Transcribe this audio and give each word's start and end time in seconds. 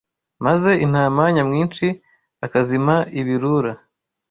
Maze 0.45 0.71
intama 0.85 1.23
nyamwinshi 1.35 1.87
Akazima 2.45 2.95
ibirura 3.19 3.71